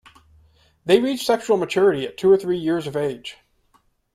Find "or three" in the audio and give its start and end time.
2.31-2.57